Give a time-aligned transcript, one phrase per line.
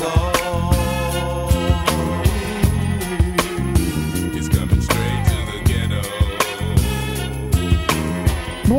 [0.00, 0.39] floor.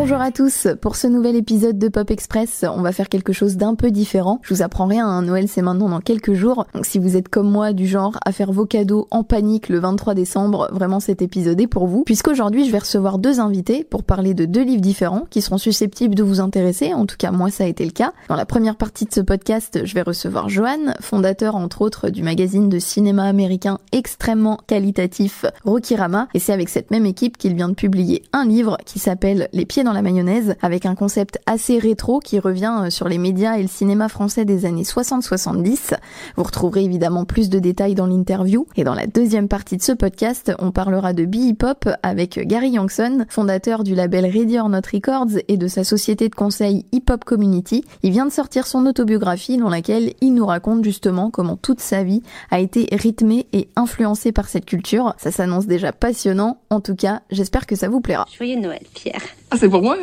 [0.01, 3.55] Bonjour à tous, pour ce nouvel épisode de Pop Express, on va faire quelque chose
[3.55, 4.39] d'un peu différent.
[4.41, 5.21] Je vous apprends rien, hein.
[5.21, 8.31] Noël c'est maintenant dans quelques jours, donc si vous êtes comme moi du genre à
[8.31, 12.65] faire vos cadeaux en panique le 23 décembre, vraiment cet épisode est pour vous, puisqu'aujourd'hui
[12.65, 16.23] je vais recevoir deux invités pour parler de deux livres différents qui seront susceptibles de
[16.23, 18.11] vous intéresser, en tout cas moi ça a été le cas.
[18.27, 22.23] Dans la première partie de ce podcast, je vais recevoir Johan, fondateur entre autres du
[22.23, 27.69] magazine de cinéma américain extrêmement qualitatif Rokirama, et c'est avec cette même équipe qu'il vient
[27.69, 31.77] de publier un livre qui s'appelle Les pieds dans la mayonnaise avec un concept assez
[31.79, 35.93] rétro qui revient euh, sur les médias et le cinéma français des années 60-70.
[36.35, 39.91] Vous retrouverez évidemment plus de détails dans l'interview et dans la deuxième partie de ce
[39.91, 45.57] podcast, on parlera de B-Hip-Hop avec Gary Youngson, fondateur du label Ready Not Records et
[45.57, 47.83] de sa société de conseil Hip Hop Community.
[48.03, 52.03] Il vient de sortir son autobiographie dans laquelle il nous raconte justement comment toute sa
[52.03, 55.13] vie a été rythmée et influencée par cette culture.
[55.17, 56.59] Ça s'annonce déjà passionnant.
[56.69, 58.25] En tout cas, j'espère que ça vous plaira.
[58.37, 59.21] Joyeux Noël, Pierre.
[59.51, 59.97] Ah, c'est pour moi?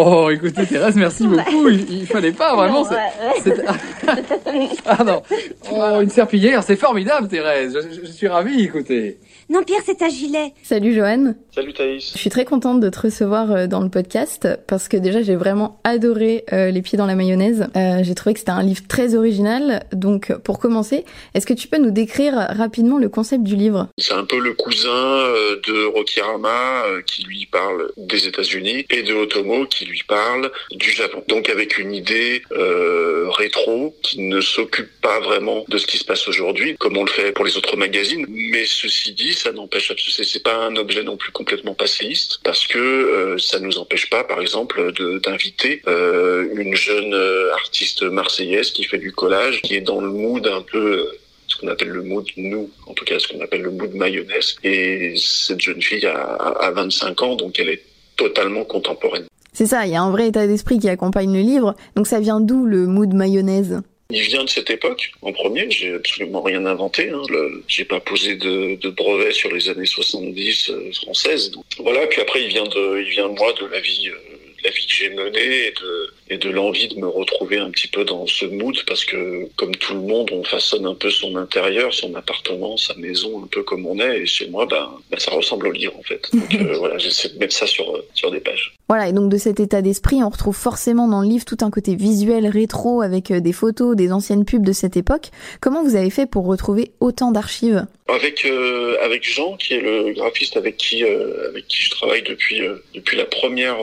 [0.00, 1.68] Oh, écoutez, Thérèse, merci beaucoup.
[1.68, 2.86] Il, fallait pas vraiment.
[4.86, 5.22] ah non.
[5.72, 7.76] Oh, une serpillière, c'est formidable, Thérèse.
[7.82, 9.18] Je, je suis ravi, écoutez.
[9.50, 10.52] Non, Pierre, c'est un gilet.
[10.62, 11.34] Salut Johan.
[11.54, 12.12] Salut Thaïs.
[12.12, 15.36] Je suis très contente de te recevoir euh, dans le podcast parce que déjà j'ai
[15.36, 17.66] vraiment adoré euh, Les pieds dans la mayonnaise.
[17.74, 19.86] Euh, j'ai trouvé que c'était un livre très original.
[19.92, 23.88] Donc pour commencer, est-ce que tu peux nous décrire rapidement le concept du livre?
[23.96, 29.64] C'est un peu le cousin de Rokirama qui lui parle des États-Unis et de Otomo
[29.64, 31.24] qui lui parle du Japon.
[31.28, 36.28] Donc avec une idée rétro qui ne s'occupe pas vraiment de ce qui se passe
[36.28, 38.24] aujourd'hui comme on le fait pour les autres magazines.
[38.28, 42.66] Mais ceci dit, ça n'empêche absolument, c'est pas un objet non plus complètement passéiste parce
[42.66, 48.70] que euh, ça nous empêche pas, par exemple, d'inviter euh, une jeune euh, artiste marseillaise
[48.70, 51.08] qui fait du collage, qui est dans le mood un peu
[51.46, 54.56] ce qu'on appelle le mood nous, en tout cas ce qu'on appelle le mood mayonnaise.
[54.64, 57.82] Et cette jeune fille a, a 25 ans, donc elle est
[58.16, 59.26] totalement contemporaine.
[59.52, 61.74] C'est ça, il y a un vrai état d'esprit qui accompagne le livre.
[61.96, 63.82] Donc ça vient d'où le mood mayonnaise?
[64.10, 65.70] Il vient de cette époque, en premier.
[65.70, 67.10] J'ai absolument rien inventé.
[67.10, 67.20] Hein.
[67.66, 71.50] J'ai pas posé de, de, brevet sur les années 70 euh, françaises.
[71.50, 72.06] Donc, voilà.
[72.06, 74.14] Puis après, il vient de, il vient de moi, de la vie, euh,
[74.64, 77.88] la vie que j'ai menée et de, et de l'envie de me retrouver un petit
[77.88, 81.36] peu dans ce mood parce que comme tout le monde, on façonne un peu son
[81.36, 84.20] intérieur, son appartement, sa maison, un peu comme on est.
[84.20, 86.22] Et chez moi, ben, ben ça ressemble au livre en fait.
[86.32, 88.77] Donc euh, voilà, j'essaie de mettre ça sur sur des pages.
[88.88, 91.70] Voilà, et donc de cet état d'esprit, on retrouve forcément dans le livre tout un
[91.70, 95.28] côté visuel rétro avec euh, des photos, des anciennes pubs de cette époque.
[95.60, 97.84] Comment vous avez fait pour retrouver autant d'archives?
[98.08, 102.62] Avec euh, avec Jean, qui est le graphiste avec qui avec qui je travaille depuis
[102.94, 103.76] depuis la première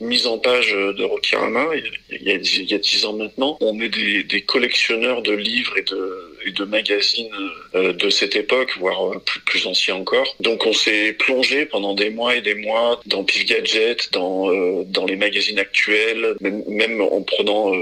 [0.00, 1.66] mise en page de Rokirama
[2.10, 5.32] il y a, il y a dix ans maintenant, on est des, des collectionneurs de
[5.32, 7.30] livres et de et de magazines
[7.74, 10.36] euh, de cette époque, voire euh, plus, plus anciens encore.
[10.40, 14.84] Donc on s'est plongé pendant des mois et des mois dans Pif Gadget, dans, euh,
[14.86, 17.72] dans les magazines actuels, même, même en prenant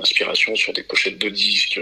[0.00, 1.80] inspiration sur des pochettes de disques,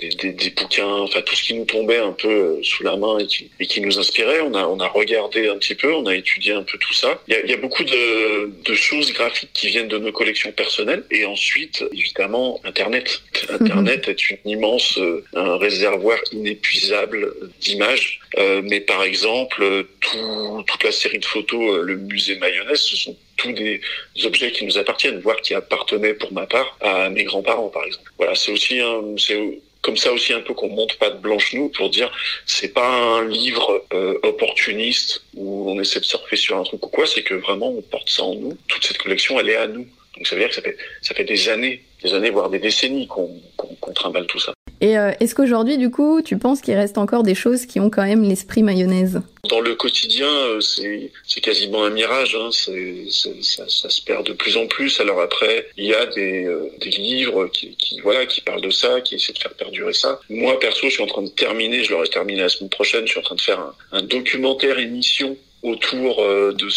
[0.00, 3.18] des, des, des, bouquins, enfin tout ce qui nous tombait un peu sous la main
[3.18, 4.40] et qui, et qui nous inspirait.
[4.40, 7.22] On a, on a regardé un petit peu, on a étudié un peu tout ça.
[7.28, 10.52] Il y a, y a beaucoup de, de choses graphiques qui viennent de nos collections
[10.52, 13.22] personnelles et ensuite, évidemment, Internet.
[13.50, 14.98] Internet est une immense
[15.34, 18.20] un réservoir inépuisable d'images.
[18.38, 22.96] Euh, mais par exemple, tout, toute la série de photos, euh, le musée mayonnaise, ce
[22.96, 23.80] sont tous des
[24.24, 28.10] objets qui nous appartiennent, voire qui appartenaient pour ma part à mes grands-parents, par exemple.
[28.18, 29.38] Voilà, c'est aussi un, c'est
[29.82, 32.10] comme ça aussi un peu qu'on monte pas de blanche nous pour dire
[32.46, 36.88] c'est pas un livre euh, opportuniste où on essaie de surfer sur un truc ou
[36.88, 38.56] quoi, c'est que vraiment on porte ça en nous.
[38.68, 39.86] Toute cette collection, elle est à nous.
[40.16, 42.58] Donc ça veut dire que ça fait ça fait des années, des années voire des
[42.58, 44.52] décennies qu'on qu'on trimballe tout ça.
[44.82, 47.88] Et euh, est-ce qu'aujourd'hui, du coup, tu penses qu'il reste encore des choses qui ont
[47.88, 49.22] quand même l'esprit mayonnaise?
[49.48, 52.34] Dans le quotidien, euh, c'est quasiment un mirage.
[52.34, 52.48] Hein.
[52.50, 53.04] C'est
[53.42, 55.00] ça, ça, se perd de plus en plus.
[55.00, 58.70] Alors après, il y a des, euh, des livres qui, qui, voilà, qui parlent de
[58.70, 60.18] ça, qui essaient de faire perdurer ça.
[60.28, 63.12] Moi, perso, je suis en train de terminer, je l'aurai terminé la semaine prochaine, je
[63.12, 66.68] suis en train de faire un, un documentaire émission autour de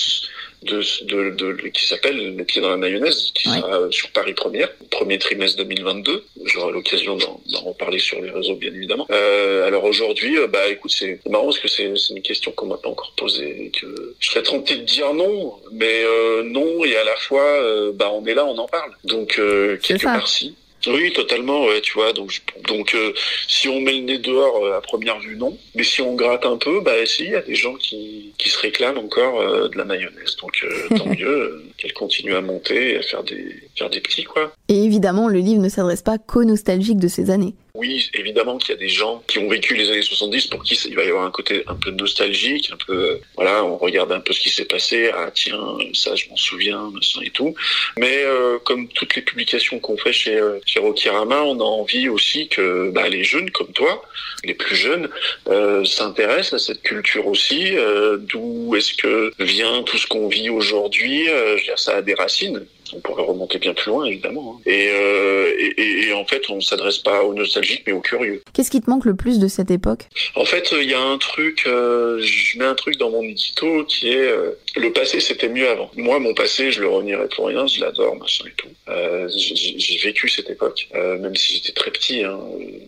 [0.65, 4.69] de, de, de, qui s'appelle Les pieds dans la mayonnaise, qui sera sur Paris Première,
[4.91, 6.23] premier trimestre 2022.
[6.45, 9.07] J'aurai l'occasion d'en reparler sur les réseaux, bien évidemment.
[9.11, 12.77] Euh, alors aujourd'hui, euh, bah écoute, c'est marrant parce que c'est une question qu'on m'a
[12.77, 16.95] pas encore posée et que je serais tenté de dire non, mais euh, non et
[16.95, 18.91] à la fois, euh, bah on est là, on en parle.
[19.03, 20.55] Donc euh, quelque part si.
[20.87, 22.13] Oui, totalement, ouais, tu vois.
[22.13, 23.13] Donc, donc euh,
[23.47, 25.57] si on met le nez dehors euh, à première vue, non.
[25.75, 28.49] Mais si on gratte un peu, bah si, il y a des gens qui, qui
[28.49, 30.35] se réclament encore euh, de la mayonnaise.
[30.41, 30.65] Donc
[30.97, 34.53] tant mieux qu'elle continue à monter et à faire des, faire des petits, quoi.
[34.67, 37.55] Et évidemment, le livre ne s'adresse pas qu'aux nostalgiques de ces années.
[37.75, 40.75] Oui, évidemment qu'il y a des gens qui ont vécu les années 70 pour qui
[40.87, 44.21] il va y avoir un côté un peu nostalgique, un peu, voilà, on regarde un
[44.21, 45.59] peu ce qui s'est passé, ah tiens,
[45.93, 46.89] ça je m'en souviens,
[47.21, 47.53] et tout.
[47.97, 52.07] Mais euh, comme toutes les publications qu'on fait chez, euh, chez Rokirama, on a envie
[52.07, 54.01] aussi que bah, les jeunes comme toi,
[54.45, 55.09] les plus jeunes,
[55.49, 57.75] euh, s'intéressent à cette culture aussi.
[57.75, 61.97] Euh, D'où est-ce que vient tout ce qu'on vit aujourd'hui euh, Je veux dire, ça
[61.97, 64.57] a des racines on pourrait remonter bien plus loin évidemment.
[64.57, 64.61] Hein.
[64.65, 68.41] Et, euh, et, et, en fait, on s'adresse pas aux nostalgiques mais aux curieux.
[68.53, 70.07] Qu'est-ce qui te manque le plus de cette époque?
[70.35, 73.83] En fait, il y a un truc, euh, je mets un truc dans mon édito
[73.85, 75.89] qui est euh, le passé c'était mieux avant.
[75.95, 78.67] Moi, mon passé, je le renierai pour rien, je l'adore, machin et tout.
[78.89, 82.23] Euh, j'ai vécu cette époque, euh, même si j'étais très petit.
[82.23, 82.39] Hein,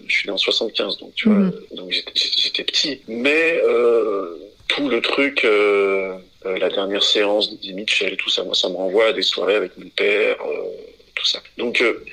[0.08, 1.76] je suis né en 75, donc tu vois, -hmm.
[1.76, 3.02] donc j'étais petit.
[3.08, 3.60] Mais
[4.68, 5.46] tout le truc
[6.46, 9.24] euh, la dernière séance de Mitchell et tout ça, moi ça me renvoie à des
[9.24, 10.64] soirées avec mon père, euh,
[11.16, 11.40] tout ça.
[11.58, 12.04] Donc euh,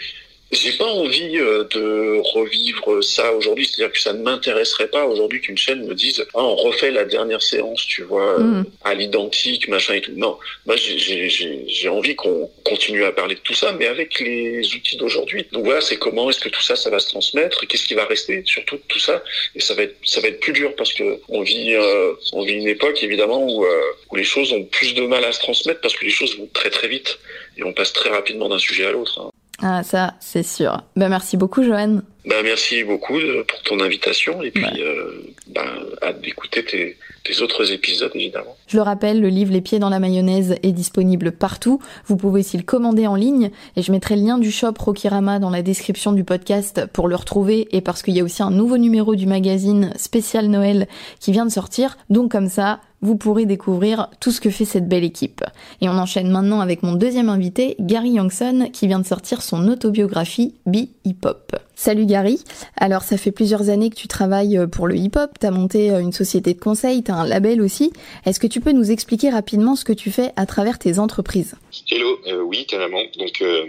[0.55, 5.41] j'ai pas envie euh, de revivre ça aujourd'hui, c'est-à-dire que ça ne m'intéresserait pas aujourd'hui
[5.41, 8.65] qu'une chaîne me dise ah on refait la dernière séance, tu vois, mmh.
[8.85, 10.13] à l'identique, machin et tout.
[10.17, 14.97] Non, moi j'ai envie qu'on continue à parler de tout ça, mais avec les outils
[14.97, 15.47] d'aujourd'hui.
[15.53, 18.05] Donc voilà, c'est comment est-ce que tout ça, ça va se transmettre, qu'est-ce qui va
[18.05, 19.23] rester, surtout tout ça,
[19.55, 22.45] et ça va être ça va être plus dur parce que on vit euh, on
[22.45, 25.41] vit une époque évidemment où, euh, où les choses ont plus de mal à se
[25.41, 27.19] transmettre parce que les choses vont très très vite
[27.57, 29.21] et on passe très rapidement d'un sujet à l'autre.
[29.21, 29.31] Hein.
[29.63, 30.83] Ah, ça, c'est sûr.
[30.97, 32.03] Ben, merci beaucoup, Joanne.
[32.27, 34.81] Ben, merci beaucoup pour ton invitation et puis ouais.
[34.81, 35.67] euh, ben,
[36.03, 38.57] hâte d'écouter tes, tes autres épisodes, évidemment.
[38.67, 41.81] Je le rappelle, le livre Les pieds dans la mayonnaise est disponible partout.
[42.07, 45.39] Vous pouvez aussi le commander en ligne et je mettrai le lien du shop Rokirama
[45.39, 48.51] dans la description du podcast pour le retrouver et parce qu'il y a aussi un
[48.51, 50.89] nouveau numéro du magazine spécial Noël
[51.21, 51.97] qui vient de sortir.
[52.09, 55.45] Donc comme ça, vous pourrez découvrir tout ce que fait cette belle équipe.
[55.83, 59.69] Et on enchaîne maintenant avec mon deuxième invité, Gary Youngson, qui vient de sortir son
[59.69, 61.55] autobiographie Be Hip Hop.
[61.77, 62.43] Salut Gary.
[62.77, 66.55] Alors ça fait plusieurs années que tu travailles pour le hip-hop, t'as monté une société
[66.55, 67.93] de conseil, t'as un label aussi.
[68.25, 71.57] Est-ce que tu peux nous expliquer rapidement ce que tu fais à travers tes entreprises?
[71.91, 73.03] Hello, euh, oui carrément.
[73.19, 73.65] Donc euh,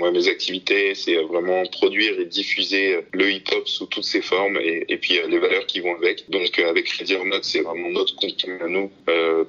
[0.00, 4.84] moi mes activités c'est vraiment produire et diffuser le hip-hop sous toutes ses formes et,
[4.88, 6.28] et puis euh, les valeurs qui vont avec.
[6.30, 8.90] Donc euh, avec Ready or Not c'est vraiment notre contenu nous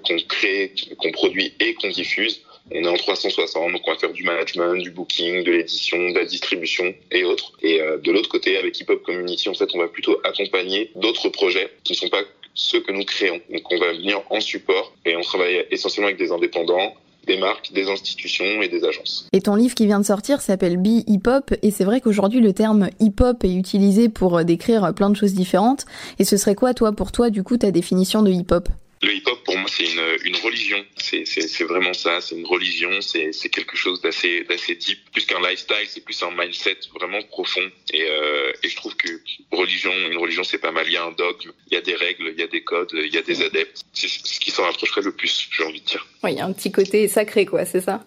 [0.04, 2.42] qu'on crée, qu'on produit et qu'on diffuse.
[2.72, 6.18] On est en 360, donc on va faire du management, du booking, de l'édition, de
[6.18, 7.52] la distribution et autres.
[7.62, 10.90] Et euh, de l'autre côté, avec Hip Hop Community, en fait, on va plutôt accompagner
[10.96, 12.24] d'autres projets qui ne sont pas
[12.56, 13.40] ceux que nous créons.
[13.52, 16.96] Donc on va venir en support et on travaille essentiellement avec des indépendants,
[17.28, 19.28] des marques, des institutions et des agences.
[19.32, 22.40] Et ton livre qui vient de sortir s'appelle Be Hip Hop et c'est vrai qu'aujourd'hui
[22.40, 25.86] le terme hip hop est utilisé pour décrire plein de choses différentes.
[26.18, 28.70] Et ce serait quoi toi pour toi du coup ta définition de hip hop?
[29.02, 30.84] Le hip-hop, pour moi, c'est une, une religion.
[30.98, 32.22] C'est vraiment ça.
[32.22, 32.90] C'est une religion.
[33.02, 35.00] C'est quelque chose d'assez d'assez deep.
[35.12, 37.70] Plus qu'un lifestyle, c'est plus un mindset vraiment profond.
[37.94, 39.10] Et, euh, et je trouve que
[39.52, 40.86] religion, une religion, c'est pas mal.
[40.88, 42.92] Il y a un dogme, il y a des règles, il y a des codes,
[42.94, 43.82] il y a des adeptes.
[43.94, 46.08] C'est ce qui s'en rapprocherait le plus, j'ai envie de dire.
[46.24, 48.06] Oui, il y a un petit côté sacré, quoi, c'est ça?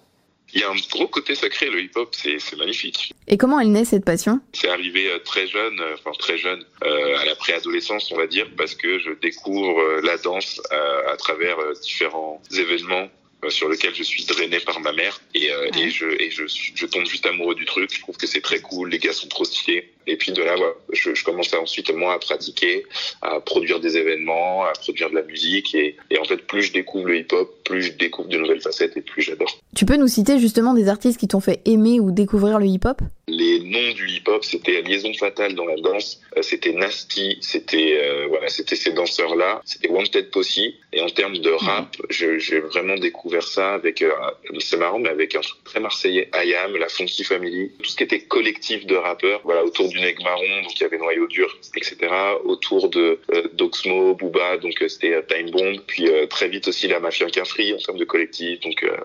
[0.55, 3.12] Il y a un gros côté sacré, le hip-hop, c'est magnifique.
[3.27, 4.41] Et comment elle naît cette passion?
[4.53, 8.27] C'est arrivé euh, très jeune, euh, enfin très jeune, euh, à la préadolescence, on va
[8.27, 13.09] dire, parce que je découvre la danse à, à travers différents événements
[13.49, 15.82] sur lequel je suis drainé par ma mère et, euh, ouais.
[15.82, 17.93] et, je, et je, je tombe juste amoureux du truc.
[17.94, 19.93] Je trouve que c'est très cool, les gars sont trop stylés.
[20.11, 22.87] Et puis de là, ouais, je, je commence à ensuite moi à pratiquer,
[23.21, 25.75] à produire des événements, à produire de la musique.
[25.75, 28.97] Et, et en fait, plus je découvre le hip-hop, plus je découvre de nouvelles facettes
[28.97, 29.59] et plus j'adore.
[29.76, 33.02] Tu peux nous citer justement des artistes qui t'ont fait aimer ou découvrir le hip-hop?
[33.28, 38.49] Les noms du hip-hop, c'était Liaison Fatale dans la danse, c'était Nasty, c'était euh, voilà,
[38.49, 40.49] c'était ces danseurs-là, c'était Wanted Posse.
[40.95, 42.38] Et en termes de rap, mmh.
[42.38, 44.11] j'ai vraiment découvert ça avec, euh,
[44.58, 48.04] c'est marrant, mais avec un truc très marseillais, IAM, la Funky Family, tout ce qui
[48.04, 51.56] était collectif de rappeurs, voilà, autour du Neg Marron, donc il y avait Noyau Dur,
[51.76, 51.97] etc.
[52.44, 56.88] Autour de euh, d'Oxmo, Booba, donc euh, c'était Time Bomb, puis euh, très vite aussi
[56.88, 58.97] la Mafia Quinfree en termes de collectif, donc euh,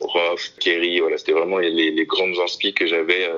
[0.00, 3.28] Roth, Kerry, voilà, c'était vraiment les, les, grandes inspi que j'avais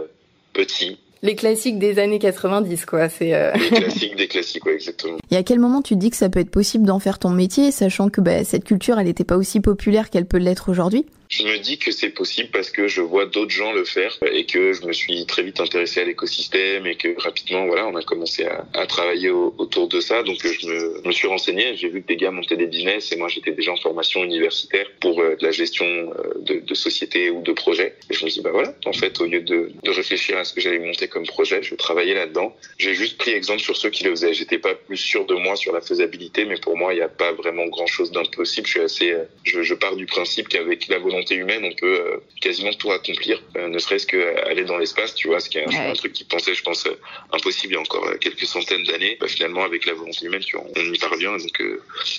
[0.52, 3.08] petit les classiques des années 90, quoi.
[3.08, 3.52] C'est euh...
[3.54, 5.18] les classiques des classiques, ouais, exactement.
[5.30, 7.30] Et à quel moment tu te dis que ça peut être possible d'en faire ton
[7.30, 11.06] métier, sachant que bah, cette culture, elle n'était pas aussi populaire qu'elle peut l'être aujourd'hui?
[11.36, 14.46] Je me dis que c'est possible parce que je vois d'autres gens le faire et
[14.46, 18.02] que je me suis très vite intéressé à l'écosystème et que rapidement, voilà, on a
[18.02, 20.22] commencé à, à travailler au, autour de ça.
[20.22, 23.16] Donc je me, me suis renseigné, j'ai vu que des gars montaient des business et
[23.16, 27.30] moi j'étais déjà en formation universitaire pour euh, de la gestion euh, de, de société
[27.30, 27.96] ou de projet.
[28.10, 30.44] Et je me suis dit, bah voilà, en fait, au lieu de, de réfléchir à
[30.44, 32.54] ce que j'allais monter comme projet, je travaillais là-dedans.
[32.78, 34.34] J'ai juste pris exemple sur ceux qui le faisaient.
[34.34, 37.08] J'étais pas plus sûr de moi sur la faisabilité, mais pour moi, il n'y a
[37.08, 38.68] pas vraiment grand chose d'impossible.
[38.68, 42.00] Je suis assez, je, je pars du principe qu'avec la volonté volonté humaine, on peut
[42.00, 45.64] euh, quasiment tout accomplir, euh, ne serait-ce qu'aller dans l'espace, tu vois, ce qui est
[45.66, 46.86] un, truc qui pensait, je pense,
[47.32, 49.16] impossible il y a encore quelques centaines d'années.
[49.20, 51.36] Bah, finalement, avec la volonté humaine, tu vois, on y parvient.
[51.36, 51.62] Donc,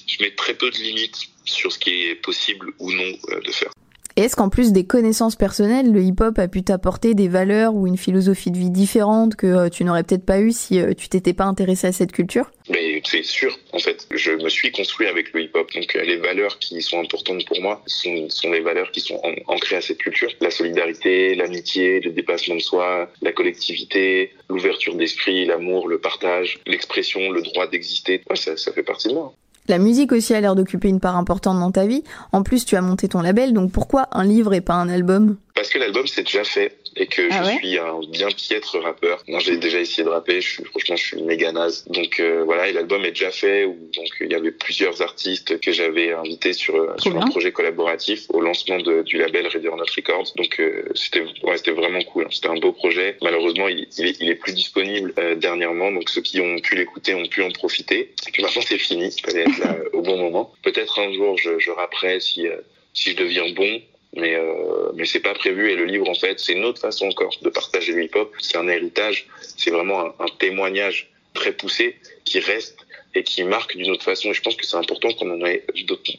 [0.07, 3.11] je mets très peu de limites sur ce qui est possible ou non
[3.43, 3.71] de faire.
[4.17, 7.85] Et est-ce qu'en plus des connaissances personnelles, le hip-hop a pu t'apporter des valeurs ou
[7.85, 11.09] une philosophie de vie différente que euh, tu n'aurais peut-être pas eu si euh, tu
[11.09, 12.49] t'étais pas intéressé à cette culture?
[12.69, 14.07] Mais c'est sûr, en fait.
[14.11, 15.69] Je me suis construit avec le hip-hop.
[15.73, 19.75] Donc euh, les valeurs qui sont importantes pour moi sont, les valeurs qui sont ancrées
[19.75, 20.29] à cette culture.
[20.39, 27.31] La solidarité, l'amitié, le dépassement de soi, la collectivité, l'ouverture d'esprit, l'amour, le partage, l'expression,
[27.31, 28.21] le droit d'exister.
[28.33, 29.33] ça fait partie de moi.
[29.67, 32.03] La musique aussi a l'air d'occuper une part importante dans ta vie.
[32.31, 35.37] En plus, tu as monté ton label, donc pourquoi un livre et pas un album?
[35.55, 39.23] Parce que l'album c'est déjà fait et que ah je suis un bien piètre rappeur.
[39.27, 40.41] Moi, j'ai déjà essayé de rapper.
[40.41, 41.85] Je suis, franchement, je suis méga naze.
[41.87, 43.65] Donc euh, voilà, et l'album est déjà fait.
[43.65, 47.51] Où, donc il y avait plusieurs artistes que j'avais invités sur euh, sur un projet
[47.51, 50.33] collaboratif au lancement de, du label Not Records.
[50.35, 52.25] Donc euh, c'était ouais, c'était vraiment cool.
[52.25, 52.29] Hein.
[52.31, 53.17] C'était un beau projet.
[53.21, 55.91] Malheureusement, il, il, est, il est plus disponible dernièrement.
[55.91, 58.13] Donc ceux qui ont pu l'écouter ont pu en profiter.
[58.27, 59.07] Et puis maintenant, c'est fini.
[59.07, 60.53] Il fallait être là au bon moment.
[60.63, 62.47] Peut-être un jour, je, je rapperai si
[62.93, 63.81] si je deviens bon
[64.15, 65.71] mais euh, mais c'est pas prévu.
[65.71, 68.33] Et le livre en fait c'est une autre façon encore de partager le hip hop
[68.39, 69.27] c'est un héritage.
[69.57, 72.77] C'est vraiment un, un, témoignage très poussé qui reste
[73.13, 74.29] et qui marque d'une autre façon.
[74.29, 75.63] Et je pense que c'est important qu'on en ait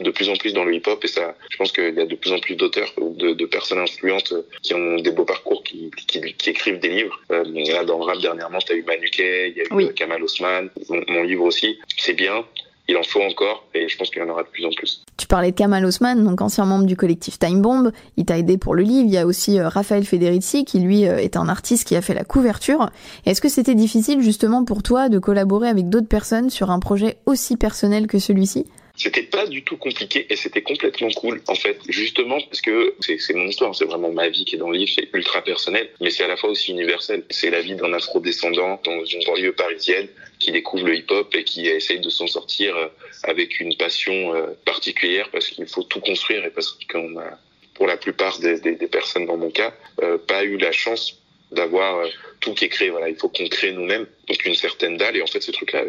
[0.01, 2.07] de, plus en plus dans le hip hop et ça je pense qu'il y a
[2.07, 5.63] de plus en plus d'auteurs ou de, de, personnes influentes qui ont des beaux parcours
[5.63, 7.21] qui, qui, qui écrivent des livres.
[7.31, 10.23] Euh, là dans le rap dernièrement tu as eu Manu il y a eu Kamal
[10.23, 10.69] Osman.
[10.89, 12.45] Mon, mon livre aussi c'est bien.
[12.89, 13.67] Il en faut encore.
[13.75, 15.05] Et je pense qu'il y en aura de plus en plus.
[15.17, 17.91] Tu parlais de Kamal Osman, donc ancien membre du collectif Time Bomb.
[18.19, 19.07] Il t'a aidé pour le livre.
[19.07, 22.03] Il y a aussi euh, Raphaël Federici qui lui euh, est un artiste qui a
[22.03, 22.91] fait la couverture.
[23.25, 27.17] Est-ce que c'était difficile justement pour toi de collaborer avec d'autres personnes sur un projet
[27.25, 28.67] aussi personnel que celui-ci?
[28.97, 33.35] C'était pas du tout compliqué et c'était complètement cool en fait, justement parce que c'est
[33.35, 36.11] mon histoire, c'est vraiment ma vie qui est dans le livre, c'est ultra personnel, mais
[36.11, 37.25] c'est à la fois aussi universel.
[37.31, 41.67] C'est la vie d'un afro-descendant dans une banlieue parisienne qui découvre le hip-hop et qui
[41.67, 42.89] essaye de s'en sortir euh,
[43.25, 47.39] avec une passion euh, particulière parce qu'il faut tout construire et parce qu'on a,
[47.75, 51.19] pour la plupart des, des, personnes dans mon cas, euh, pas eu la chance
[51.53, 52.09] d'avoir euh,
[52.41, 52.91] tout qui est créé.
[52.91, 55.17] Voilà, il faut qu'on crée nous-mêmes, donc une certaine dalle.
[55.17, 55.85] Et en fait, ce truc-là,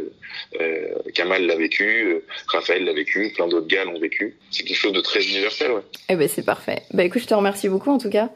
[0.59, 4.37] euh, Kamal l'a vécu, euh, Raphaël l'a vécu, plein d'autres gars l'ont vécu.
[4.51, 5.81] C'est quelque chose de très universel, ouais.
[6.09, 6.83] Eh ben c'est parfait.
[6.93, 8.29] Bah écoute, je te remercie beaucoup en tout cas.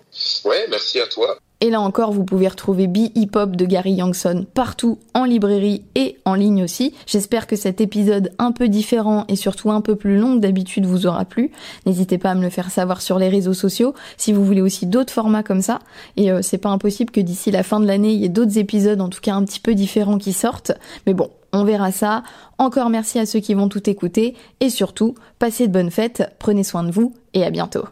[0.45, 1.37] Ouais, merci à toi.
[1.63, 5.83] Et là encore, vous pouvez retrouver Be Hip Hop de Gary Youngson partout, en librairie
[5.93, 6.95] et en ligne aussi.
[7.05, 11.05] J'espère que cet épisode un peu différent et surtout un peu plus long d'habitude vous
[11.05, 11.51] aura plu.
[11.85, 14.87] N'hésitez pas à me le faire savoir sur les réseaux sociaux si vous voulez aussi
[14.87, 15.77] d'autres formats comme ça.
[16.17, 18.57] Et euh, c'est pas impossible que d'ici la fin de l'année, il y ait d'autres
[18.57, 20.71] épisodes, en tout cas un petit peu différents qui sortent.
[21.05, 22.23] Mais bon, on verra ça.
[22.57, 26.63] Encore merci à ceux qui vont tout écouter et surtout, passez de bonnes fêtes, prenez
[26.63, 27.83] soin de vous et à bientôt.